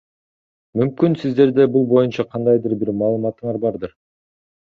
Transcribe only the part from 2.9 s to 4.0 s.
маалыматтарыңар бардыр?